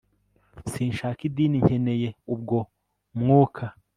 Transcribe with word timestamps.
sinshaka 0.71 1.21
idini 1.29 1.57
nkeneye 1.63 2.09
ubwo 2.33 2.57
mwuka 3.19 3.63